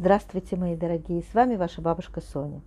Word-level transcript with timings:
Здравствуйте, 0.00 0.54
мои 0.54 0.76
дорогие, 0.76 1.24
с 1.28 1.34
вами 1.34 1.56
ваша 1.56 1.82
бабушка 1.82 2.20
Соня. 2.20 2.60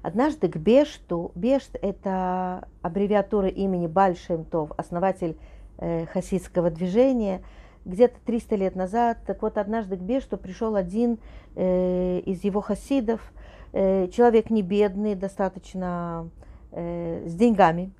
Однажды 0.00 0.48
к 0.48 0.56
Бешту, 0.56 1.30
Бешт– 1.34 1.76
это 1.82 2.66
аббревиатура 2.80 3.48
имени 3.48 3.86
Бальшем 3.86 4.46
Тов, 4.46 4.70
основатель 4.78 5.36
э, 5.76 6.06
хасидского 6.06 6.70
движения, 6.70 7.42
где-то 7.84 8.16
300 8.24 8.56
лет 8.56 8.74
назад. 8.74 9.18
Так 9.26 9.42
вот, 9.42 9.58
однажды 9.58 9.98
к 9.98 10.00
Бешту 10.00 10.38
пришел 10.38 10.76
один 10.76 11.18
э, 11.56 12.20
из 12.20 12.42
его 12.42 12.62
хасидов, 12.62 13.20
э, 13.74 14.08
человек 14.08 14.48
не 14.48 14.62
бедный, 14.62 15.14
достаточно 15.14 16.30
э, 16.72 17.28
с 17.28 17.34
деньгами, 17.34 17.92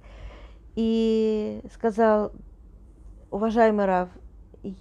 и 0.76 1.60
сказал, 1.74 2.32
уважаемый 3.30 3.84
Рав, 3.84 4.08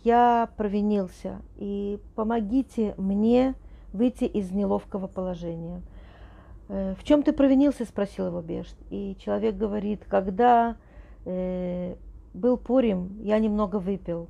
я 0.05 0.47
провинился, 0.55 1.41
и 1.57 1.99
помогите 2.15 2.95
мне 2.97 3.53
выйти 3.95 4.25
из 4.25 4.51
неловкого 4.51 5.07
положения. 5.07 5.81
«Э, 6.67 6.95
в 6.99 7.03
чем 7.03 7.23
ты 7.23 7.33
провинился? 7.33 7.85
спросил 7.85 8.27
его 8.27 8.41
Бешт. 8.41 8.75
И 8.89 9.15
человек 9.19 9.55
говорит, 9.55 10.03
когда 10.07 10.75
э, 11.25 11.95
был 12.33 12.57
Пурим, 12.57 13.17
я 13.21 13.39
немного 13.39 13.77
выпил. 13.77 14.27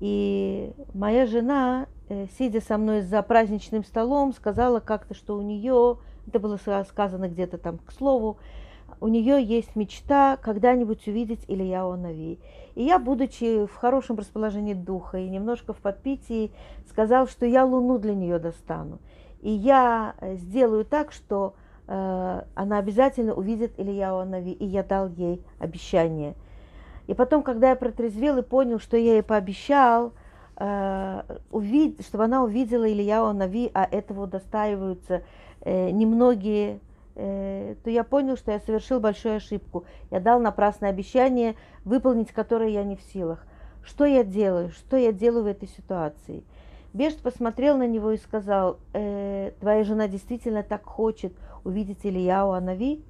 И 0.00 0.72
моя 0.94 1.26
жена, 1.26 1.86
э, 2.08 2.26
сидя 2.38 2.60
со 2.60 2.78
мной 2.78 3.02
за 3.02 3.22
праздничным 3.22 3.84
столом, 3.84 4.32
сказала 4.32 4.80
как-то, 4.80 5.14
что 5.14 5.36
у 5.36 5.42
нее, 5.42 5.98
это 6.26 6.38
было 6.38 6.56
сказано 6.84 7.28
где-то 7.28 7.58
там 7.58 7.78
к 7.78 7.92
слову, 7.92 8.38
у 9.00 9.08
нее 9.08 9.42
есть 9.42 9.76
мечта 9.76 10.38
когда-нибудь 10.42 11.06
увидеть 11.06 11.44
Ильяу 11.48 11.96
Нави. 11.96 12.38
И 12.74 12.84
я, 12.84 12.98
будучи 12.98 13.66
в 13.66 13.74
хорошем 13.74 14.18
расположении 14.18 14.74
духа 14.74 15.18
и 15.18 15.28
немножко 15.28 15.72
в 15.72 15.78
подпитии, 15.78 16.52
сказал, 16.88 17.26
что 17.26 17.46
я 17.46 17.64
луну 17.64 17.98
для 17.98 18.14
нее 18.14 18.38
достану. 18.38 18.98
И 19.40 19.50
я 19.50 20.14
э, 20.20 20.36
сделаю 20.36 20.84
так, 20.84 21.12
что 21.12 21.54
э, 21.86 22.42
она 22.54 22.78
обязательно 22.78 23.34
увидит 23.34 23.72
Ильяу 23.78 24.24
Нави. 24.24 24.52
И 24.52 24.64
я 24.64 24.82
дал 24.82 25.08
ей 25.08 25.44
обещание. 25.58 26.34
И 27.06 27.14
потом, 27.14 27.42
когда 27.42 27.70
я 27.70 27.76
протрезвел 27.76 28.38
и 28.38 28.42
понял, 28.42 28.78
что 28.78 28.96
я 28.96 29.14
ей 29.14 29.22
пообещал, 29.22 30.12
э, 30.56 31.22
увид... 31.50 32.00
чтобы 32.04 32.24
она 32.24 32.42
увидела 32.42 32.88
Ильяу 32.88 33.32
Нави, 33.32 33.70
а 33.74 33.88
этого 33.90 34.26
достаиваются 34.26 35.22
э, 35.62 35.90
немногие 35.90 36.80
то 37.18 37.90
я 37.90 38.04
понял, 38.04 38.36
что 38.36 38.52
я 38.52 38.60
совершил 38.60 39.00
большую 39.00 39.36
ошибку. 39.36 39.84
Я 40.10 40.20
дал 40.20 40.38
напрасное 40.38 40.90
обещание, 40.90 41.56
выполнить 41.84 42.30
которое 42.30 42.70
я 42.70 42.84
не 42.84 42.94
в 42.94 43.02
силах. 43.02 43.44
Что 43.82 44.04
я 44.04 44.22
делаю? 44.22 44.70
Что 44.70 44.96
я 44.96 45.10
делаю 45.10 45.44
в 45.44 45.48
этой 45.48 45.68
ситуации? 45.68 46.44
Бешт 46.94 47.20
посмотрел 47.20 47.76
на 47.76 47.88
него 47.88 48.12
и 48.12 48.18
сказал, 48.18 48.78
э, 48.92 49.50
твоя 49.60 49.82
жена 49.82 50.06
действительно 50.06 50.62
так 50.62 50.84
хочет 50.84 51.32
увидеть 51.64 52.06
Ильяу 52.06 52.52
Анави, 52.52 53.02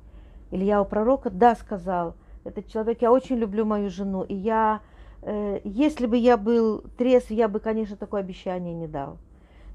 Ильяу 0.51 0.85
пророка? 0.87 1.29
Да, 1.31 1.55
сказал 1.55 2.15
этот 2.49 2.69
человек, 2.69 3.03
я 3.03 3.13
очень 3.13 3.37
люблю 3.37 3.65
мою 3.65 3.91
жену, 3.91 4.23
и 4.23 4.35
я, 4.35 4.81
э, 5.23 5.61
если 5.65 6.07
бы 6.07 6.17
я 6.17 6.37
был 6.37 6.83
трезв, 6.97 7.31
я 7.31 7.49
бы, 7.49 7.61
конечно, 7.61 7.97
такое 7.97 8.21
обещание 8.21 8.75
не 8.75 8.89
дал. 8.89 9.19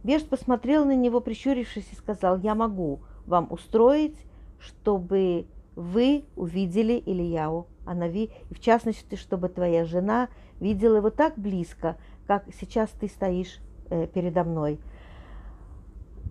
Бешт 0.04 0.28
посмотрел 0.28 0.86
на 0.86 0.96
него, 0.96 1.22
прищурившись, 1.22 1.88
и 1.92 1.96
сказал, 1.96 2.38
я 2.40 2.56
могу, 2.56 3.00
вам 3.26 3.48
устроить, 3.50 4.18
чтобы 4.60 5.46
вы 5.76 6.26
увидели 6.36 7.02
Ильяу 7.06 7.68
Анави, 7.86 8.32
и 8.50 8.54
в 8.54 8.60
частности, 8.60 9.16
чтобы 9.16 9.50
твоя 9.50 9.86
жена 9.86 10.30
видела 10.60 10.98
его 10.98 11.10
так 11.10 11.38
близко, 11.38 11.98
как 12.28 12.46
сейчас 12.60 12.90
ты 12.92 13.08
стоишь 13.08 13.60
э, 13.90 14.08
передо 14.08 14.44
мной. 14.44 14.80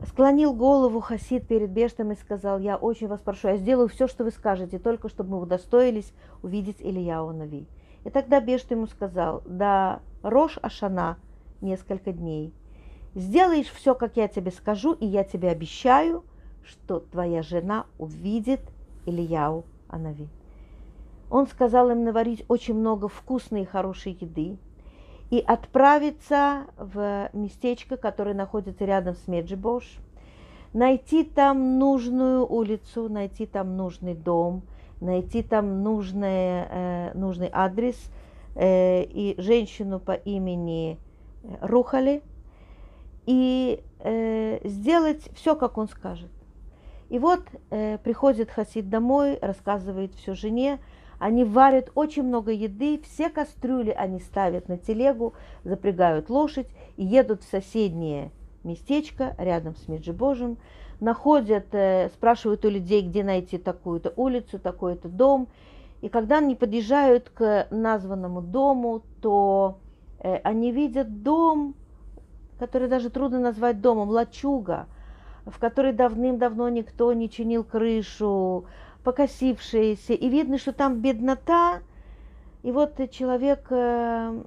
Склонил 0.06 0.52
голову 0.52 1.00
Хасид 1.00 1.46
перед 1.46 1.70
Бештом 1.70 2.10
и 2.10 2.16
сказал, 2.16 2.58
я 2.58 2.76
очень 2.76 3.06
вас 3.06 3.20
прошу, 3.20 3.48
я 3.48 3.56
сделаю 3.56 3.88
все, 3.88 4.08
что 4.08 4.24
вы 4.24 4.30
скажете, 4.30 4.78
только 4.78 5.08
чтобы 5.08 5.30
мы 5.30 5.40
удостоились 5.40 6.12
увидеть 6.42 6.78
Ильяу 6.80 7.32
Нави. 7.32 7.66
И 8.04 8.10
тогда 8.10 8.40
Бешт 8.40 8.70
ему 8.70 8.86
сказал, 8.86 9.42
да, 9.46 10.00
Рош 10.22 10.58
Ашана 10.60 11.18
несколько 11.60 12.12
дней. 12.12 12.52
Сделаешь 13.14 13.70
все, 13.70 13.94
как 13.94 14.16
я 14.16 14.26
тебе 14.26 14.50
скажу, 14.50 14.94
и 14.94 15.06
я 15.06 15.22
тебе 15.22 15.50
обещаю– 15.50 16.24
что 16.64 17.00
твоя 17.00 17.42
жена 17.42 17.86
увидит 17.98 18.60
Ильяу 19.06 19.64
Анави. 19.88 20.28
Он 21.30 21.46
сказал 21.46 21.90
им 21.90 22.04
наварить 22.04 22.44
очень 22.48 22.74
много 22.74 23.08
вкусной 23.08 23.62
и 23.62 23.66
хорошей 23.66 24.16
еды 24.20 24.58
и 25.30 25.38
отправиться 25.40 26.66
в 26.76 27.30
местечко, 27.32 27.96
которое 27.96 28.34
находится 28.34 28.84
рядом 28.84 29.14
с 29.14 29.26
Меджибош, 29.28 29.98
найти 30.74 31.24
там 31.24 31.78
нужную 31.78 32.46
улицу, 32.46 33.08
найти 33.08 33.46
там 33.46 33.78
нужный 33.78 34.14
дом, 34.14 34.62
найти 35.00 35.42
там 35.42 35.82
нужное, 35.82 36.68
э, 36.70 37.18
нужный 37.18 37.48
адрес 37.50 37.96
э, 38.54 39.04
и 39.04 39.34
женщину 39.38 40.00
по 40.00 40.12
имени 40.12 40.98
Рухали 41.62 42.22
и 43.24 43.82
э, 44.00 44.60
сделать 44.68 45.30
все, 45.34 45.56
как 45.56 45.78
он 45.78 45.88
скажет. 45.88 46.30
И 47.12 47.18
вот 47.18 47.42
э, 47.68 47.98
приходит 47.98 48.50
Хасид 48.50 48.88
домой, 48.88 49.38
рассказывает 49.42 50.14
все 50.14 50.32
жене, 50.32 50.78
они 51.18 51.44
варят 51.44 51.90
очень 51.94 52.22
много 52.22 52.52
еды, 52.52 53.02
все 53.04 53.28
кастрюли 53.28 53.90
они 53.90 54.18
ставят 54.18 54.70
на 54.70 54.78
телегу, 54.78 55.34
запрягают 55.62 56.30
лошадь 56.30 56.68
и 56.96 57.04
едут 57.04 57.42
в 57.42 57.50
соседнее 57.50 58.30
местечко 58.64 59.36
рядом 59.36 59.76
с 59.76 59.88
Меджибожем, 59.88 60.56
находят, 61.00 61.66
э, 61.72 62.08
спрашивают 62.14 62.64
у 62.64 62.70
людей, 62.70 63.02
где 63.02 63.22
найти 63.22 63.58
такую-то 63.58 64.14
улицу, 64.16 64.58
такой-то 64.58 65.10
дом. 65.10 65.48
И 66.00 66.08
когда 66.08 66.38
они 66.38 66.54
подъезжают 66.54 67.28
к 67.28 67.66
названному 67.68 68.40
дому, 68.40 69.02
то 69.20 69.80
э, 70.18 70.36
они 70.36 70.72
видят 70.72 71.22
дом, 71.22 71.74
который 72.58 72.88
даже 72.88 73.10
трудно 73.10 73.38
назвать 73.38 73.82
домом, 73.82 74.08
лачуга– 74.08 74.86
в 75.46 75.58
которой 75.58 75.92
давным-давно 75.92 76.68
никто 76.68 77.12
не 77.12 77.28
чинил 77.28 77.64
крышу, 77.64 78.66
покосившиеся, 79.04 80.12
и 80.12 80.28
видно, 80.28 80.58
что 80.58 80.72
там 80.72 81.00
беднота, 81.00 81.80
и 82.62 82.70
вот 82.70 82.94
человек 83.10 83.66
э, 83.70 84.42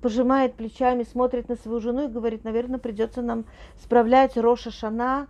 пожимает 0.00 0.54
плечами, 0.54 1.02
смотрит 1.02 1.48
на 1.48 1.56
свою 1.56 1.80
жену 1.80 2.04
и 2.04 2.12
говорит, 2.12 2.44
наверное, 2.44 2.78
придется 2.78 3.22
нам 3.22 3.44
справлять 3.82 4.36
Роша 4.36 4.70
Шана 4.70 5.26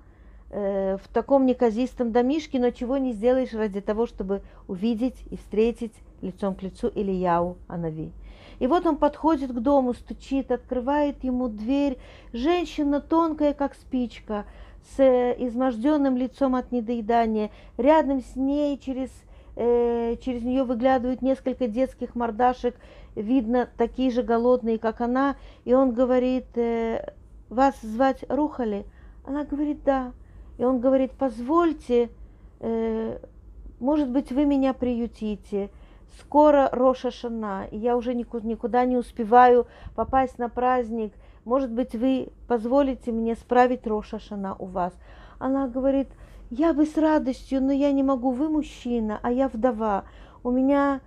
э, 0.50 0.98
в 1.02 1.08
таком 1.08 1.46
неказистом 1.46 2.12
домишке, 2.12 2.58
но 2.58 2.70
чего 2.70 2.98
не 2.98 3.12
сделаешь 3.12 3.54
ради 3.54 3.80
того, 3.80 4.06
чтобы 4.06 4.42
увидеть 4.66 5.16
и 5.30 5.36
встретить 5.36 5.94
лицом 6.20 6.54
к 6.54 6.62
лицу 6.62 6.90
Ильяу 6.94 7.56
Анави. 7.68 8.12
И 8.58 8.66
вот 8.66 8.86
он 8.86 8.96
подходит 8.96 9.52
к 9.52 9.60
дому, 9.60 9.94
стучит, 9.94 10.50
открывает 10.50 11.22
ему 11.22 11.48
дверь. 11.48 11.98
Женщина 12.32 13.00
тонкая, 13.00 13.54
как 13.54 13.74
спичка, 13.74 14.46
с 14.96 15.00
э, 15.00 15.34
изможденным 15.38 16.16
лицом 16.16 16.54
от 16.54 16.72
недоедания. 16.72 17.50
Рядом 17.76 18.20
с 18.20 18.36
ней 18.36 18.78
через, 18.78 19.10
э, 19.56 20.16
через 20.22 20.42
нее 20.42 20.64
выглядывают 20.64 21.22
несколько 21.22 21.68
детских 21.68 22.14
мордашек, 22.14 22.74
видно, 23.14 23.68
такие 23.76 24.10
же 24.10 24.22
голодные, 24.22 24.78
как 24.78 25.00
она. 25.00 25.36
И 25.64 25.72
он 25.72 25.92
говорит, 25.92 26.56
э, 26.56 27.12
вас 27.48 27.74
звать 27.82 28.24
Рухали? 28.28 28.86
Она 29.24 29.44
говорит, 29.44 29.84
да. 29.84 30.12
И 30.58 30.64
он 30.64 30.80
говорит, 30.80 31.12
позвольте, 31.12 32.10
э, 32.60 33.18
может 33.78 34.08
быть, 34.10 34.32
вы 34.32 34.44
меня 34.44 34.72
приютите 34.72 35.70
скоро 36.20 36.68
Роша 36.72 37.10
Шана, 37.10 37.66
и 37.70 37.76
я 37.76 37.96
уже 37.96 38.14
никуда 38.14 38.84
не 38.84 38.96
успеваю 38.96 39.66
попасть 39.94 40.38
на 40.38 40.48
праздник. 40.48 41.12
Может 41.44 41.70
быть, 41.70 41.94
вы 41.94 42.28
позволите 42.46 43.12
мне 43.12 43.34
справить 43.34 43.86
Роша 43.86 44.18
Шана 44.18 44.54
у 44.58 44.66
вас? 44.66 44.92
Она 45.38 45.68
говорит, 45.68 46.08
я 46.50 46.72
бы 46.72 46.86
с 46.86 46.96
радостью, 46.96 47.62
но 47.62 47.72
я 47.72 47.92
не 47.92 48.02
могу, 48.02 48.30
вы 48.30 48.48
мужчина, 48.48 49.18
а 49.22 49.30
я 49.30 49.48
вдова. 49.48 50.04
У 50.42 50.50
меня 50.50 51.00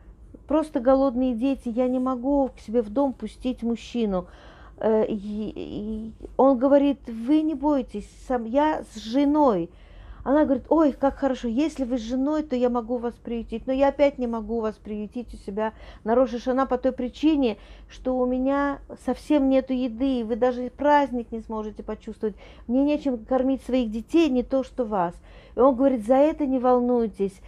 просто 0.47 0.79
голодные 0.79 1.33
дети, 1.33 1.69
я 1.69 1.87
не 1.87 1.99
могу 1.99 2.49
к 2.49 2.59
себе 2.59 2.81
в 2.81 2.89
дом 2.89 3.13
пустить 3.13 3.63
мужчину. 3.63 4.27
Э, 4.77 5.05
он 6.37 6.57
говорит, 6.57 6.99
вы 7.07 7.41
не 7.41 7.55
бойтесь, 7.55 8.09
я 8.45 8.83
с 8.93 8.99
женой. 8.99 9.69
Она 10.23 10.45
говорит, 10.45 10.65
ой, 10.69 10.91
как 10.91 11.17
хорошо, 11.17 11.47
если 11.47 11.83
вы 11.83 11.97
с 11.97 12.01
женой, 12.01 12.43
то 12.43 12.55
я 12.55 12.69
могу 12.69 12.97
вас 12.97 13.13
приютить, 13.15 13.65
но 13.65 13.73
я 13.73 13.87
опять 13.89 14.19
не 14.19 14.27
могу 14.27 14.59
вас 14.59 14.75
приютить 14.75 15.33
у 15.33 15.37
себя 15.37 15.73
на 16.03 16.13
Рошашана 16.13 16.67
по 16.67 16.77
той 16.77 16.91
причине, 16.91 17.57
что 17.89 18.17
у 18.17 18.25
меня 18.25 18.79
совсем 19.05 19.49
нету 19.49 19.73
еды, 19.73 20.23
вы 20.23 20.35
даже 20.35 20.69
праздник 20.69 21.31
не 21.31 21.41
сможете 21.41 21.81
почувствовать, 21.81 22.35
мне 22.67 22.83
нечем 22.83 23.25
кормить 23.25 23.63
своих 23.63 23.89
детей, 23.89 24.29
не 24.29 24.43
то 24.43 24.63
что 24.63 24.85
вас. 24.85 25.15
И 25.55 25.59
он 25.59 25.75
говорит, 25.75 26.05
за 26.05 26.15
это 26.15 26.45
не 26.45 26.59
волнуйтесь, 26.59 27.41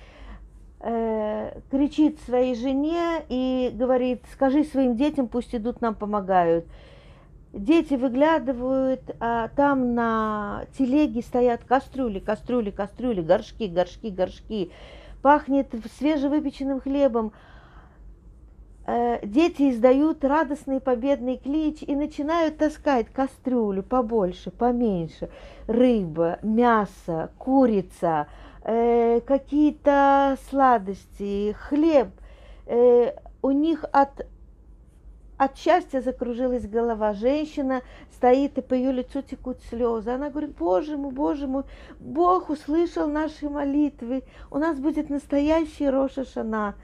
э, 0.79 1.59
кричит 1.69 2.19
своей 2.21 2.55
жене 2.55 3.23
и 3.29 3.71
говорит, 3.73 4.23
скажи 4.31 4.63
своим 4.63 4.95
детям, 4.95 5.27
пусть 5.27 5.53
идут 5.53 5.81
нам 5.81 5.93
помогают. 5.93 6.65
Дети 7.53 7.93
выглядывают, 7.93 9.15
а 9.19 9.47
там 9.49 9.93
на 9.93 10.65
телеге 10.77 11.21
стоят 11.21 11.63
кастрюли, 11.63 12.19
кастрюли, 12.19 12.71
кастрюли, 12.71 13.21
горшки, 13.21 13.67
горшки, 13.67 14.07
горшки. 14.07 14.71
Пахнет 15.21 15.69
свежевыпеченным 15.97 16.81
хлебом. 16.81 17.31
Э, 18.85 19.25
дети 19.25 19.69
издают 19.69 20.25
радостный 20.25 20.81
победный 20.81 21.37
клич 21.37 21.81
и 21.81 21.95
начинают 21.95 22.57
таскать 22.57 23.07
кастрюлю 23.07 23.83
побольше, 23.83 24.51
поменьше. 24.51 25.29
Рыба, 25.67 26.39
мясо, 26.41 27.31
курица, 27.37 28.27
э, 28.63 29.21
какие-то 29.21 30.37
сладости, 30.49 31.55
хлеб. 31.57 32.09
Э, 32.65 33.13
у 33.41 33.51
них 33.51 33.85
от 33.91 34.25
от 35.37 35.57
счастья 35.57 36.01
закружилась 36.01 36.67
голова. 36.67 37.13
Женщина 37.13 37.81
стоит, 38.11 38.57
и 38.57 38.61
по 38.61 38.73
ее 38.73 38.91
лицу 38.91 39.21
текут 39.21 39.57
слезы. 39.69 40.11
Она 40.11 40.29
говорит, 40.29 40.55
боже 40.57 40.97
мой, 40.97 41.11
боже 41.11 41.47
мой, 41.47 41.63
Бог 41.99 42.49
услышал 42.49 43.07
наши 43.07 43.49
молитвы. 43.49 44.23
У 44.51 44.57
нас 44.57 44.79
будет 44.79 45.09
настоящий 45.09 45.89
Роша 45.89 46.25
Шана. 46.25 46.75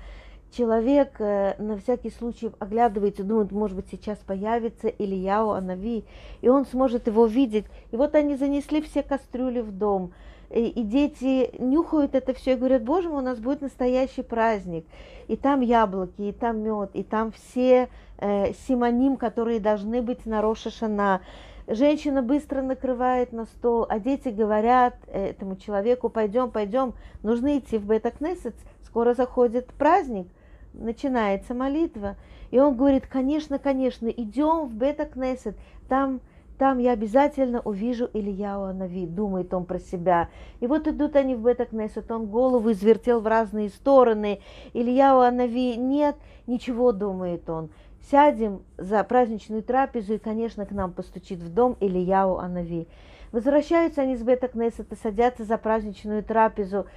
Человек 0.52 1.22
э, 1.22 1.54
на 1.60 1.78
всякий 1.78 2.10
случай 2.10 2.52
оглядывается, 2.58 3.24
думает, 3.24 3.52
может 3.52 3.76
быть, 3.76 3.86
сейчас 3.92 4.18
появится 4.18 4.88
Ильяу 4.88 5.52
Анави, 5.52 6.06
и 6.42 6.50
он 6.50 6.66
сможет 6.66 7.06
его 7.06 7.28
видеть. 7.28 7.66
И 7.92 7.98
вот 7.98 8.16
они 8.16 8.36
занесли 8.36 8.82
все 8.82 9.04
кастрюли 9.04 9.60
в 9.62 9.72
дом 9.72 10.12
и, 10.50 10.82
дети 10.82 11.52
нюхают 11.60 12.16
это 12.16 12.34
все 12.34 12.54
и 12.54 12.56
говорят, 12.56 12.84
боже 12.84 13.10
мой, 13.10 13.20
у 13.20 13.26
нас 13.26 13.40
будет 13.40 13.62
настоящий 13.62 14.24
праздник. 14.24 14.86
И 15.28 15.36
там 15.36 15.62
яблоки, 15.62 16.22
и 16.22 16.32
там 16.32 16.60
мед, 16.60 16.90
и 16.94 17.04
там 17.04 17.32
все 17.32 17.88
э, 18.18 18.54
симоним, 18.68 19.16
которые 19.16 19.60
должны 19.60 20.02
быть 20.02 20.26
на 20.26 20.42
Рошашана. 20.42 21.22
Женщина 21.68 22.24
быстро 22.24 22.64
накрывает 22.64 23.32
на 23.32 23.46
стол, 23.46 23.86
а 23.88 24.00
дети 24.00 24.30
говорят 24.30 24.96
этому 25.06 25.56
человеку, 25.56 26.10
пойдем, 26.10 26.50
пойдем, 26.50 26.94
нужно 27.22 27.60
идти 27.60 27.78
в 27.78 27.86
Бетакнесет, 27.86 28.56
скоро 28.84 29.14
заходит 29.14 29.68
праздник, 29.74 30.28
начинается 30.74 31.54
молитва. 31.54 32.16
И 32.50 32.58
он 32.58 32.76
говорит, 32.76 33.06
конечно, 33.06 33.60
конечно, 33.60 34.08
идем 34.08 34.66
в 34.66 34.74
Бетакнесет, 34.74 35.56
там 35.88 36.22
там 36.60 36.78
я 36.78 36.92
обязательно 36.92 37.62
увижу 37.62 38.10
Ильяу 38.12 38.64
Анави, 38.64 39.08
думает 39.08 39.54
он 39.54 39.64
про 39.64 39.80
себя. 39.80 40.28
И 40.60 40.68
вот 40.68 40.90
идут 40.90 41.16
они 41.16 41.34
в 41.34 41.42
Бетакнесет, 41.42 42.12
он 42.12 42.26
голову 42.26 42.74
извертел 42.74 43.22
в 43.22 43.28
разные 43.28 43.70
стороны. 43.70 44.42
Ильяу 44.74 45.22
Анави 45.22 45.78
нет, 45.78 46.18
ничего, 46.48 46.92
думает 46.92 47.50
он. 47.50 47.70
Сядем 48.12 48.62
за 48.78 49.02
праздничную 49.06 49.64
трапезу, 49.64 50.16
и, 50.16 50.18
конечно, 50.18 50.66
к 50.66 50.72
нам 50.72 50.92
постучит 50.92 51.40
в 51.40 51.54
дом 51.54 51.78
Ильяу 51.80 52.40
Анави. 52.40 52.90
Возвращаются 53.32 54.02
они 54.02 54.18
с 54.18 54.22
Бетакнесета, 54.22 54.98
садятся 55.02 55.46
за 55.46 55.58
праздничную 55.58 56.24
трапезу. 56.24 56.88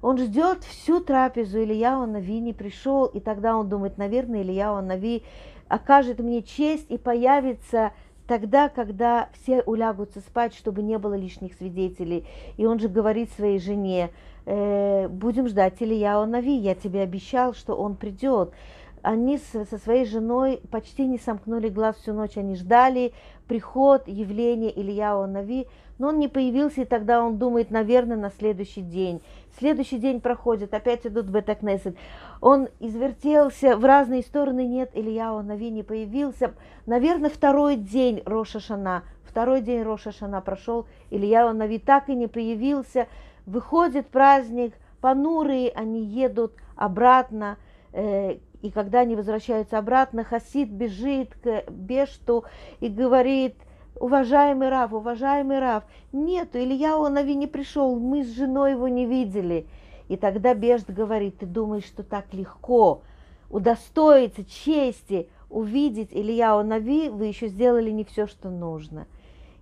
Он 0.00 0.16
ждет 0.16 0.62
всю 0.62 1.00
трапезу, 1.00 1.60
Ильяу 1.60 2.06
Нави 2.06 2.38
не 2.38 2.52
пришел, 2.52 3.06
и 3.06 3.18
тогда 3.18 3.56
он 3.56 3.68
думает, 3.68 3.98
наверное, 3.98 4.42
Ильяу 4.42 4.80
Нави 4.80 5.24
окажет 5.66 6.20
мне 6.20 6.42
честь 6.42 6.86
и 6.88 6.98
появится 6.98 7.92
тогда, 8.28 8.68
когда 8.68 9.30
все 9.32 9.62
улягутся 9.62 10.20
спать, 10.20 10.54
чтобы 10.54 10.82
не 10.82 10.98
было 10.98 11.14
лишних 11.14 11.54
свидетелей. 11.54 12.26
И 12.58 12.66
он 12.66 12.78
же 12.78 12.88
говорит 12.88 13.32
своей 13.32 13.58
жене, 13.58 14.10
э, 14.44 15.08
будем 15.08 15.48
ждать 15.48 15.76
Илья 15.80 16.24
Нави, 16.24 16.54
я 16.54 16.74
тебе 16.74 17.00
обещал, 17.00 17.54
что 17.54 17.74
он 17.74 17.96
придет. 17.96 18.52
Они 19.02 19.38
со 19.38 19.78
своей 19.78 20.04
женой 20.04 20.60
почти 20.70 21.06
не 21.06 21.18
сомкнули 21.18 21.68
глаз 21.68 21.96
всю 21.96 22.12
ночь, 22.12 22.36
они 22.36 22.54
ждали 22.56 23.12
приход, 23.46 24.06
явление 24.06 24.78
Илья 24.78 25.26
Нави, 25.26 25.66
но 25.98 26.08
он 26.08 26.18
не 26.18 26.28
появился, 26.28 26.82
и 26.82 26.84
тогда 26.84 27.24
он 27.24 27.38
думает, 27.38 27.70
наверное, 27.70 28.16
на 28.16 28.30
следующий 28.30 28.82
день. 28.82 29.22
Следующий 29.58 29.98
день 29.98 30.20
проходит, 30.20 30.72
опять 30.72 31.04
идут 31.04 31.26
в 31.26 31.32
Бетакнесет. 31.32 31.96
Он 32.40 32.68
извертелся 32.78 33.76
в 33.76 33.84
разные 33.84 34.22
стороны, 34.22 34.64
нет, 34.64 34.90
Илья 34.94 35.32
Нави 35.42 35.70
не 35.70 35.82
появился. 35.82 36.54
Наверное, 36.86 37.28
второй 37.28 37.74
день 37.74 38.22
Роша 38.24 38.60
Шана, 38.60 39.02
второй 39.24 39.60
день 39.60 39.82
Роша 39.82 40.12
Шана 40.12 40.40
прошел, 40.40 40.86
Илья 41.10 41.52
Нави 41.52 41.80
так 41.80 42.08
и 42.08 42.14
не 42.14 42.28
появился. 42.28 43.08
Выходит 43.46 44.06
праздник, 44.08 44.74
понурые, 45.00 45.70
они 45.70 46.04
едут 46.04 46.52
обратно, 46.76 47.56
э, 47.92 48.36
и 48.62 48.70
когда 48.70 49.00
они 49.00 49.16
возвращаются 49.16 49.78
обратно, 49.78 50.22
Хасид 50.22 50.68
бежит 50.68 51.34
к 51.42 51.68
Бешту 51.68 52.44
и 52.78 52.88
говорит– 52.88 53.56
уважаемый 54.00 54.68
Рав, 54.68 54.92
уважаемый 54.92 55.58
Рав, 55.58 55.84
нету, 56.12 56.58
Илья 56.58 56.96
Онави 56.96 57.34
не 57.34 57.46
пришел, 57.46 57.98
мы 57.98 58.24
с 58.24 58.34
женой 58.34 58.72
его 58.72 58.88
не 58.88 59.06
видели. 59.06 59.66
И 60.08 60.16
тогда 60.16 60.54
Бежд 60.54 60.88
говорит, 60.88 61.38
ты 61.38 61.46
думаешь, 61.46 61.84
что 61.84 62.02
так 62.02 62.32
легко 62.32 63.02
удостоиться 63.50 64.44
чести 64.44 65.28
увидеть 65.50 66.08
Илья 66.12 66.58
Онави, 66.58 67.08
вы 67.08 67.26
еще 67.26 67.48
сделали 67.48 67.90
не 67.90 68.04
все, 68.04 68.26
что 68.26 68.50
нужно. 68.50 69.06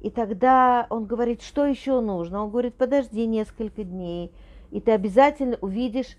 И 0.00 0.10
тогда 0.10 0.86
он 0.90 1.06
говорит, 1.06 1.42
что 1.42 1.64
еще 1.64 2.00
нужно? 2.00 2.44
Он 2.44 2.50
говорит, 2.50 2.74
подожди 2.74 3.26
несколько 3.26 3.82
дней, 3.82 4.32
и 4.70 4.80
ты 4.80 4.92
обязательно 4.92 5.56
увидишь 5.60 6.16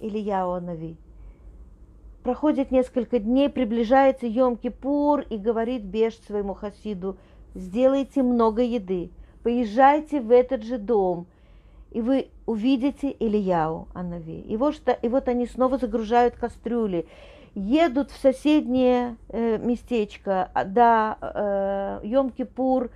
Илья 0.00 0.44
Онави. 0.44 0.96
Проходит 2.22 2.70
несколько 2.70 3.18
дней, 3.18 3.50
приближается 3.50 4.26
Йом-Кипур 4.26 5.26
и 5.28 5.36
говорит 5.36 5.82
Беж 5.82 6.14
своему 6.26 6.54
хасиду– 6.54 7.16
сделайте 7.54 8.22
много 8.22 8.62
еды, 8.62 9.10
поезжайте 9.42 10.20
в 10.20 10.30
этот 10.30 10.62
же 10.62 10.78
дом, 10.78 11.26
и 11.90 12.00
вы 12.00 12.28
увидите 12.46 13.14
Ильяу 13.18 13.88
Анави. 13.94 14.40
И 14.40 14.56
вот, 14.56 14.74
что, 14.74 14.92
и 14.92 15.08
вот 15.08 15.28
они 15.28 15.46
снова 15.46 15.78
загружают 15.78 16.34
кастрюли, 16.34 17.06
едут 17.54 18.10
в 18.10 18.20
соседнее 18.20 19.16
э, 19.28 19.58
местечко, 19.58 20.50
а, 20.52 20.64
до 20.64 21.16
э, 21.20 22.00
Йом-Кипур, 22.06 22.90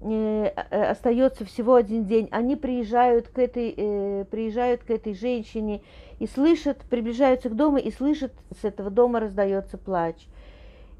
э, 0.00 0.52
э, 0.54 0.90
остается 0.90 1.44
всего 1.46 1.74
один 1.74 2.04
день. 2.04 2.28
Они 2.30 2.56
приезжают 2.56 3.28
к 3.28 3.38
этой, 3.38 3.74
э, 3.74 4.24
приезжают 4.30 4.82
к 4.82 4.90
этой 4.90 5.14
женщине 5.14 5.80
и 6.18 6.26
слышат, 6.26 6.78
приближаются 6.90 7.48
к 7.48 7.56
дому 7.56 7.78
и 7.78 7.90
слышат, 7.90 8.32
с 8.60 8.64
этого 8.64 8.90
дома 8.90 9.20
раздается 9.20 9.78
плач. 9.78 10.26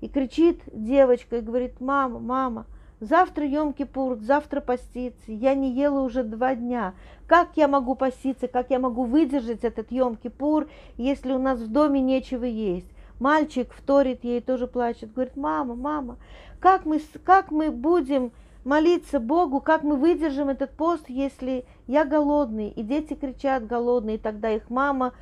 И 0.00 0.08
кричит 0.08 0.60
девочка 0.72 1.38
и 1.38 1.40
говорит, 1.40 1.80
мама, 1.80 2.18
мама, 2.18 2.66
Завтра 3.00 3.44
Йом-Кипур, 3.44 4.20
завтра 4.20 4.62
поститься. 4.62 5.30
Я 5.30 5.54
не 5.54 5.70
ела 5.70 6.00
уже 6.00 6.22
два 6.22 6.54
дня. 6.54 6.94
Как 7.26 7.50
я 7.56 7.68
могу 7.68 7.94
поститься, 7.94 8.48
как 8.48 8.70
я 8.70 8.78
могу 8.78 9.04
выдержать 9.04 9.64
этот 9.64 9.90
Йом-Кипур, 9.90 10.68
если 10.96 11.32
у 11.32 11.38
нас 11.38 11.60
в 11.60 11.70
доме 11.70 12.00
нечего 12.00 12.44
есть? 12.44 12.90
Мальчик 13.20 13.72
вторит 13.72 14.24
ей, 14.24 14.40
тоже 14.40 14.66
плачет, 14.66 15.12
говорит, 15.12 15.36
мама, 15.36 15.74
мама, 15.74 16.18
как 16.60 16.84
мы, 16.84 17.00
как 17.24 17.50
мы 17.50 17.70
будем 17.70 18.30
молиться 18.64 19.20
Богу, 19.20 19.60
как 19.60 19.84
мы 19.84 19.96
выдержим 19.96 20.48
этот 20.48 20.72
пост, 20.72 21.04
если 21.08 21.64
я 21.86 22.04
голодный, 22.04 22.68
и 22.68 22.82
дети 22.82 23.14
кричат 23.14 23.66
голодные, 23.66 24.16
и 24.16 24.18
тогда 24.18 24.50
их 24.50 24.68
мама 24.68 25.14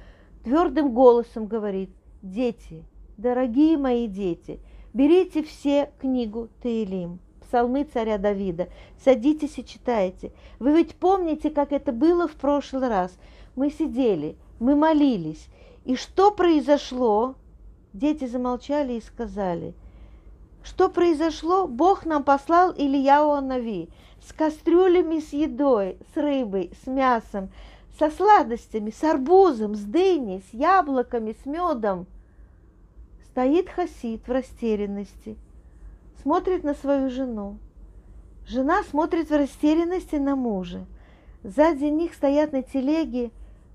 твердым 0.43 0.93
голосом 0.93 1.47
говорит, 1.47 1.91
дети, 2.21 2.85
дорогие 3.17 3.79
мои 3.79 4.09
дети, 4.09 4.59
берите 4.93 5.45
все 5.45 5.93
книгу 6.01 6.49
Таилим 6.63 7.21
псалмы 7.55 7.85
царя 7.85 8.19
Давида. 8.19 8.69
Садитесь 9.05 9.59
и 9.59 9.65
читайте. 9.65 10.33
Вы 10.59 10.73
ведь 10.73 10.97
помните, 10.97 11.51
как 11.51 11.71
это 11.71 11.93
было 11.93 12.27
в 12.27 12.33
прошлый 12.33 12.89
раз? 12.89 13.17
Мы 13.55 13.71
сидели, 13.71 14.37
мы 14.59 14.75
молились. 14.75 15.47
И 15.85 15.95
что 15.95 16.33
произошло? 16.33 17.37
Дети 17.93 18.27
замолчали 18.27 18.95
и 18.95 19.01
сказали, 19.01 19.73
что 20.65 20.89
произошло? 20.89 21.69
Бог 21.69 22.07
нам 22.07 22.25
послал 22.25 22.73
Ильяу 22.73 23.41
Нави 23.41 23.89
с 24.27 24.33
кастрюлями 24.33 25.21
с 25.21 25.33
едой, 25.33 25.99
с 26.13 26.17
рыбой, 26.17 26.73
с 26.83 26.89
мясом, 26.89 27.51
со 28.01 28.11
сладостями, 28.11 28.91
с 28.91 29.05
арбузом, 29.05 29.77
с 29.77 29.83
дыней, 29.83 30.43
с 30.51 30.55
яблоками, 30.55 31.37
с 31.41 31.47
медом. 31.47 32.07
Стоит 33.31 33.69
Хасид 33.69 34.27
в 34.27 34.33
растерянности– 34.33 35.37
смотрит 36.23 36.65
на 36.65 36.75
свою 36.75 37.11
жену. 37.11 37.59
Жена 38.47 38.83
смотрит 38.85 39.31
в 39.31 39.37
растерянности 39.37 40.17
на 40.17 40.37
мужа. 40.37 40.87
Сзади 41.43 41.85
них 41.85 42.15
стоят 42.15 42.53
на 42.53 42.63
телеге 42.63 43.31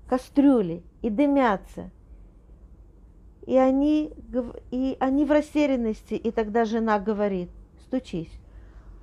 кастрюли 0.08 0.82
и 1.02 1.10
дымятся. 1.10 1.90
И 3.46 3.56
они, 3.56 4.12
и 4.70 4.96
они 5.00 5.24
в 5.24 5.32
растерянности, 5.32 6.14
и 6.14 6.30
тогда 6.30 6.64
жена 6.64 6.98
говорит, 6.98 7.50
стучись. 7.86 8.32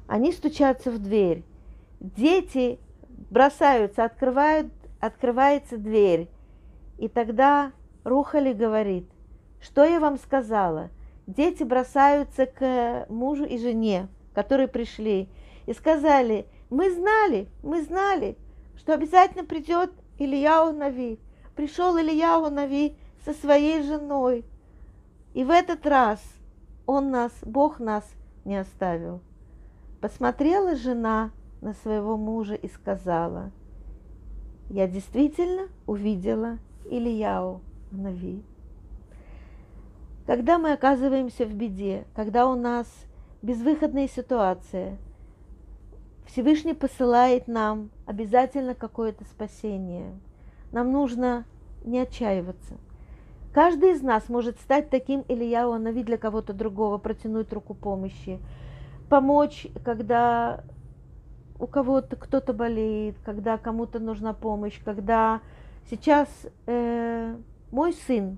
Они 0.07 0.31
стучатся 0.31 0.91
в 0.91 0.99
дверь. 0.99 1.43
Дети 1.99 2.79
бросаются, 3.29 4.05
открывают, 4.05 4.71
открывается 4.99 5.77
дверь. 5.77 6.29
И 6.97 7.07
тогда 7.07 7.71
Рухали 8.03 8.53
говорит, 8.53 9.09
что 9.59 9.83
я 9.83 9.99
вам 9.99 10.17
сказала– 10.17 10.89
дети 11.27 11.63
бросаются 11.63 12.45
к 12.45 13.05
мужу 13.09 13.43
и 13.43 13.57
жене, 13.57 14.07
которые 14.33 14.67
пришли 14.67 15.29
и 15.65 15.73
сказали, 15.73 16.47
мы 16.69 16.91
знали, 16.91 17.47
мы 17.61 17.83
знали, 17.83 18.37
что 18.77 18.93
обязательно 18.93 19.43
придет 19.43 19.91
Ильяу 20.17 20.73
Нави. 20.73 21.19
Пришел 21.55 21.97
Ильяу 21.97 22.49
Нави 22.49 22.95
со 23.25 23.33
своей 23.33 23.83
женой. 23.83 24.45
И 25.33 25.43
в 25.43 25.49
этот 25.49 25.85
раз 25.85 26.21
он 26.85 27.11
нас, 27.11 27.31
Бог 27.43 27.79
нас 27.79 28.09
не 28.45 28.57
оставил. 28.57 29.21
Посмотрела 30.01 30.75
жена 30.75 31.31
на 31.61 31.73
своего 31.73 32.17
мужа 32.17 32.55
и 32.55 32.67
сказала, 32.69 33.51
я 34.69 34.87
действительно 34.87 35.67
увидела 35.85 36.59
Ильяу 36.89 37.61
Нави. 37.91 38.43
Когда 40.27 40.59
мы 40.59 40.73
оказываемся 40.73 41.45
в 41.45 41.53
беде, 41.53 42.03
когда 42.13 42.47
у 42.47 42.55
нас 42.55 42.85
безвыходная 43.41 44.09
ситуация, 44.09 44.97
Всевышний 46.25 46.73
посылает 46.73 47.47
нам 47.47 47.91
обязательно 48.05 48.75
какое-то 48.75 49.23
спасение. 49.23 50.11
Нам 50.73 50.91
нужно 50.91 51.45
не 51.85 51.99
отчаиваться. 51.99 52.73
Каждый 53.53 53.93
из 53.93 54.01
нас 54.01 54.27
может 54.27 54.59
стать 54.59 54.89
таким 54.89 55.23
Ильяу 55.29 55.79
Нави 55.79 56.03
для 56.03 56.17
кого-то 56.17 56.51
другого, 56.51 56.97
протянуть 56.97 57.53
руку 57.53 57.73
помощи, 57.73 58.39
помочь, 59.07 59.67
когда 59.85 60.65
у 61.57 61.67
кого-то 61.67 62.17
кто-то 62.17 62.51
болеет, 62.51 63.15
когда 63.23 63.57
кому-то 63.57 63.99
нужна 63.99 64.33
помощь, 64.33 64.77
когда 64.83 65.39
сейчас 65.89 66.27
э, 66.65 67.33
мой 67.71 67.93
сын 67.93 68.37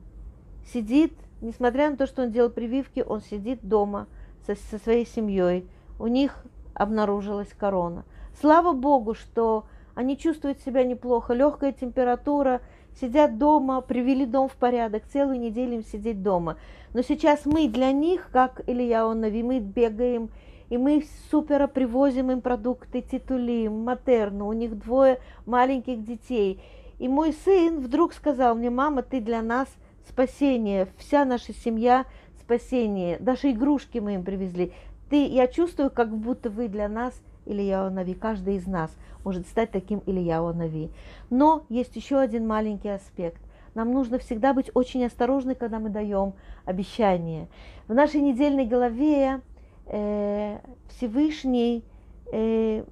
сидит, 0.72 1.14
несмотря 1.42 1.90
на 1.90 1.98
то, 1.98 2.08
что 2.08 2.24
он 2.24 2.32
делал 2.32 2.50
прививки, 2.50 3.04
он 3.08 3.22
сидит 3.22 3.60
дома 3.62 4.08
со, 4.46 4.56
со 4.56 4.78
своей 4.78 5.06
семьей. 5.06 5.68
У 6.00 6.08
них 6.08 6.44
обнаружилась 6.74 7.50
корона. 7.58 8.06
Слава 8.40 8.74
Богу, 8.74 9.14
что 9.14 9.66
они 9.96 10.18
чувствуют 10.18 10.60
себя 10.62 10.84
неплохо, 10.84 11.34
легкая 11.34 11.74
температура, 11.74 12.62
сидят 13.00 13.38
дома, 13.38 13.82
привели 13.82 14.26
дом 14.26 14.48
в 14.48 14.56
порядок, 14.56 15.04
целую 15.12 15.40
неделю 15.40 15.76
им 15.76 15.84
сидеть 15.84 16.24
дома. 16.24 16.58
Но 16.94 17.02
сейчас 17.02 17.46
мы 17.46 17.68
для 17.68 17.92
них, 17.92 18.30
как 18.32 18.62
Илья 18.68 19.06
Онови, 19.06 19.44
мы 19.44 19.60
бегаем, 19.60 20.30
и 20.70 20.78
мы 20.78 21.04
супера 21.32 21.68
привозим 21.68 22.32
им 22.32 22.42
продукты, 22.42 23.02
титулим, 23.02 23.84
матерну, 23.84 24.48
у 24.48 24.54
них 24.54 24.78
двое 24.80 25.20
маленьких 25.46 26.04
детей. 26.04 26.62
И 27.00 27.08
мой 27.08 27.34
сын 27.34 27.80
вдруг 27.80 28.14
сказал 28.14 28.56
мне, 28.56 28.70
мама, 28.70 29.02
ты 29.02 29.20
для 29.20 29.42
нас 29.42 29.68
спасение, 30.10 30.88
вся 30.98 31.24
наша 31.24 31.54
семья 31.54 32.06
спасение, 32.42 33.18
даже 33.20 33.52
игрушки 33.52 34.00
мы 34.00 34.16
им 34.16 34.24
привезли. 34.24 34.74
Ты, 35.10 35.26
я 35.28 35.48
чувствую, 35.48 35.90
как 35.90 36.16
будто 36.16 36.50
вы 36.50 36.68
для 36.68 36.88
нас 36.88 37.14
Илья 37.46 37.90
Нави, 37.90 38.14
каждый 38.14 38.58
из 38.58 38.68
нас 38.68 38.92
может 39.24 39.48
стать 39.48 39.72
таким 39.72 40.02
Илья 40.06 40.42
Нави. 40.42 40.90
Но 41.30 41.66
есть 41.70 41.96
еще 41.96 42.20
один 42.20 42.48
маленький 42.48 42.90
аспект. 42.90 43.42
Нам 43.76 43.94
нужно 43.94 44.20
всегда 44.20 44.54
быть 44.54 44.72
очень 44.74 45.06
осторожны, 45.06 45.56
когда 45.56 45.80
мы 45.80 45.90
даем 45.90 46.34
обещание. 46.66 47.48
В 47.88 47.94
нашей 47.94 48.22
недельной 48.22 48.66
голове 48.66 49.42
э, 49.86 50.60
Всевышний 50.90 51.84
э, 52.32 52.84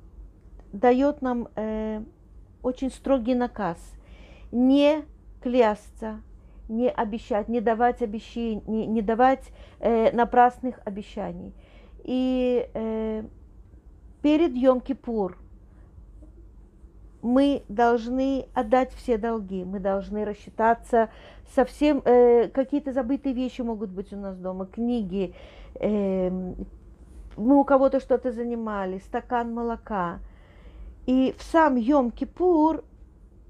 дает 0.71 1.21
нам 1.21 1.49
э, 1.55 2.01
очень 2.61 2.91
строгий 2.91 3.35
наказ 3.35 3.77
не 4.51 5.03
клясться, 5.41 6.21
не 6.67 6.89
обещать, 6.89 7.47
не 7.47 7.61
давать 7.61 8.01
обещаний, 8.01 8.61
не, 8.67 8.85
не 8.85 9.01
давать 9.01 9.51
э, 9.79 10.11
напрасных 10.11 10.79
обещаний. 10.85 11.53
И 12.03 12.69
э, 12.73 13.23
перед 14.21 14.53
Йом-Кипур 14.53 15.35
мы 17.21 17.63
должны 17.67 18.47
отдать 18.53 18.93
все 18.93 19.17
долги, 19.17 19.63
мы 19.63 19.79
должны 19.79 20.23
рассчитаться 20.25 21.09
со 21.53 21.65
всем, 21.65 22.01
э, 22.05 22.49
какие-то 22.49 22.93
забытые 22.93 23.33
вещи 23.33 23.61
могут 23.61 23.89
быть 23.89 24.13
у 24.13 24.17
нас 24.17 24.37
дома, 24.37 24.65
книги, 24.65 25.33
э, 25.75 26.29
мы 26.29 27.59
у 27.59 27.63
кого-то 27.63 27.99
что-то 27.99 28.31
занимали, 28.31 28.99
стакан 28.99 29.53
молока. 29.53 30.19
И 31.05 31.35
в 31.37 31.43
сам 31.43 31.75
Йом-Кипур 31.75 32.83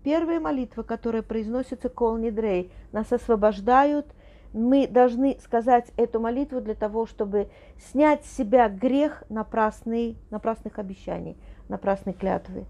первая 0.07 0.39
молитва, 0.39 0.83
которая 0.83 1.21
произносится 1.21 1.89
Кол 1.89 2.15
Нидрей, 2.15 2.71
нас 2.93 3.11
освобождают 3.11 4.05
мы 4.53 4.87
должны 4.87 5.37
сказать 5.43 5.91
эту 5.97 6.21
молитву 6.21 6.61
для 6.61 6.75
того, 6.75 7.05
чтобы 7.05 7.49
снять 7.77 8.23
с 8.23 8.37
себя 8.37 8.69
грех 8.69 9.25
напрасный, 9.27 10.17
напрасных 10.29 10.79
обещаний, 10.79 11.35
напрасной 11.67 12.13
клятвы. 12.13 12.63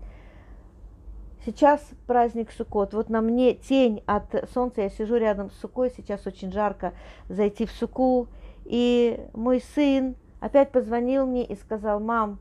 Сейчас 1.45 1.87
праздник 2.07 2.51
Суккот. 2.51 2.95
Вот 2.95 3.09
на 3.09 3.21
мне 3.21 3.53
тень 3.53 4.01
от 4.07 4.49
солнца. 4.51 4.81
Я 4.81 4.89
сижу 4.89 5.17
рядом 5.17 5.51
с 5.51 5.59
Сукой. 5.59 5.93
Сейчас 5.95 6.25
очень 6.25 6.51
жарко 6.51 6.93
зайти 7.29 7.67
в 7.67 7.71
Суку. 7.71 8.27
И 8.65 9.21
мой 9.33 9.61
сын 9.75 10.15
опять 10.39 10.71
позвонил 10.71 11.27
мне 11.27 11.45
и 11.45 11.55
сказал, 11.55 11.99
мам, 11.99 12.39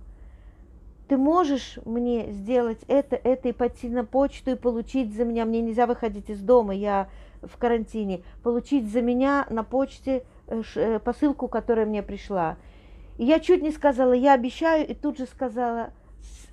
ты 1.08 1.16
можешь 1.16 1.78
мне 1.84 2.32
сделать 2.32 2.80
это, 2.88 3.16
это 3.16 3.48
и 3.48 3.52
пойти 3.52 3.88
на 3.88 4.04
почту 4.04 4.52
и 4.52 4.56
получить 4.56 5.14
за 5.14 5.24
меня. 5.24 5.44
Мне 5.44 5.60
нельзя 5.60 5.86
выходить 5.86 6.30
из 6.30 6.40
дома. 6.40 6.74
Я 6.74 7.08
в 7.42 7.56
карантине, 7.58 8.22
получить 8.42 8.90
за 8.90 9.02
меня 9.02 9.46
на 9.50 9.62
почте 9.62 10.24
э, 10.48 10.62
э, 10.74 10.98
посылку, 10.98 11.48
которая 11.48 11.86
мне 11.86 12.02
пришла. 12.02 12.56
И 13.18 13.24
я 13.24 13.40
чуть 13.40 13.62
не 13.62 13.70
сказала, 13.70 14.12
я 14.12 14.34
обещаю, 14.34 14.86
и 14.86 14.94
тут 14.94 15.18
же 15.18 15.26
сказала, 15.26 15.90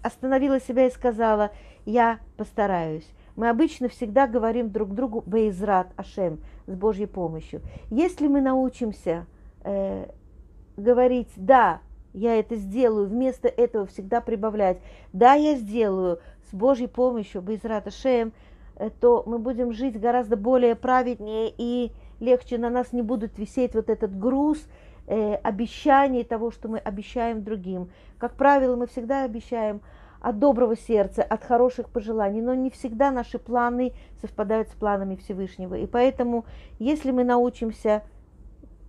остановила 0.01 0.60
себя 0.60 0.88
и 0.88 0.91
сказала, 0.91 1.51
я 1.86 2.19
постараюсь. 2.38 3.07
Мы 3.36 3.50
обычно 3.50 3.89
всегда 3.89 4.27
говорим 4.27 4.69
друг 4.69 4.93
другу 4.93 5.24
Бейзрат 5.25 5.88
Ашем 5.98 6.39
с 6.67 6.75
Божьей 6.75 7.07
помощью. 7.07 7.62
Если 7.89 8.27
мы 8.27 8.41
научимся 8.41 9.25
э, 9.63 10.05
говорить 10.77 11.31
да, 11.36 11.81
я 12.13 12.39
это 12.39 12.55
сделаю, 12.55 13.08
вместо 13.08 13.48
этого 13.48 13.86
всегда 13.88 14.22
прибавлять, 14.22 14.77
да, 15.12 15.34
я 15.34 15.55
сделаю 15.55 16.20
с 16.50 16.53
Божьей 16.53 16.88
помощью 16.88 17.41
Бейзрат 17.41 17.88
Ашем, 17.88 18.34
Э, 18.75 18.89
то 18.89 19.24
мы 19.25 19.39
будем 19.39 19.72
жить 19.72 20.00
гораздо 20.00 20.38
более 20.38 20.75
праведнее 20.75 21.53
и 21.58 21.91
легче 22.20 22.58
на 22.58 22.70
нас 22.70 22.91
не 22.91 23.01
будет 23.01 23.38
висеть 23.38 23.75
вот 23.75 23.89
этот 23.89 24.17
груз 24.17 24.65
э, 25.08 25.36
обещаний 25.36 26.24
того, 26.24 26.51
что 26.51 26.67
мы 26.70 26.79
обещаем 26.79 27.43
другим. 27.43 27.89
Как 28.17 28.34
правило, 28.34 28.75
мы 28.75 28.88
всегда 28.88 29.24
обещаем 29.24 29.82
от 30.22 30.39
доброго 30.39 30.77
сердца, 30.77 31.22
от 31.22 31.43
хороших 31.43 31.89
пожеланий, 31.89 32.41
но 32.41 32.53
не 32.53 32.70
всегда 32.70 33.12
наши 33.12 33.38
планы 33.38 33.93
совпадают 34.22 34.70
с 34.70 34.72
планами 34.72 35.17
Всевышнего. 35.17 35.75
И 35.75 35.86
поэтому, 35.86 36.46
если 36.79 37.12
мы 37.12 37.25
научимся 37.25 38.03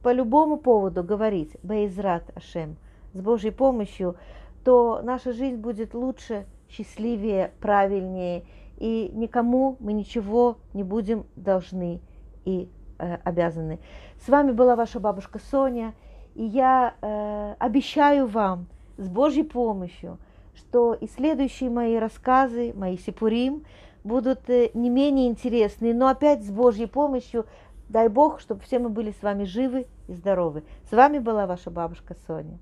по 0.02 0.12
любому 0.12 0.59
поводу 0.59 1.02
говорить 1.02 1.57
«Бейзрат 1.62 2.31
Ашем» 2.37 2.76
с 3.14 3.21
Божьей 3.21 3.50
помощью, 3.50 4.16
то 4.64 5.00
наша 5.02 5.33
жизнь 5.33 5.56
будет 5.56 5.94
лучше, 5.94 6.47
счастливее, 6.68 7.52
правильнее– 7.61 8.44
и 8.78 9.11
никому 9.14 9.76
мы 9.80 9.92
ничего 9.92 10.59
не 10.73 10.83
будем 10.83 11.26
должны 11.37 12.00
и 12.44 12.68
э, 12.99 13.16
обязаны. 13.25 13.78
С 14.25 14.28
вами 14.28 14.52
была 14.52 14.76
ваша 14.76 15.00
бабушка 15.00 15.38
Соня, 15.50 15.94
и 16.35 16.44
я 16.44 16.94
э, 17.00 17.54
обещаю 17.59 18.26
вам 18.26 18.66
с 18.97 19.09
Божьей 19.09 19.44
помощью, 19.44 20.18
что 20.54 20.94
и 20.94 21.06
следующие 21.06 21.71
мои 21.71 21.97
рассказы, 21.97 22.73
мои 22.75 22.99
сипурим, 22.99 23.64
будут 24.02 24.50
э, 24.50 24.71
не 24.75 24.90
менее 24.90 25.28
интересные, 25.28 25.94
но 25.94 26.09
опять 26.09 26.44
с 26.44 26.50
Божьей 26.50 26.87
помощью, 26.87 27.47
дай 27.88 28.09
Бог, 28.09 28.40
чтобы 28.40 28.61
все 28.62 28.78
мы 28.78 28.88
были 28.88 29.12
с 29.12 29.23
вами 29.23 29.44
живы 29.44 29.87
и 30.09 30.14
здоровы. 30.14 30.64
С 30.90 30.92
вами 30.92 31.18
была 31.18 31.47
ваша 31.47 31.71
бабушка 31.71 32.16
Соня. 32.26 32.59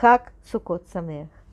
חג 0.00 0.18
סוכות 0.44 0.86
שמח. 0.92 1.43